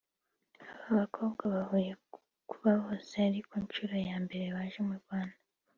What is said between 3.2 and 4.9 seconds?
ari ku nshuro ya mbere baje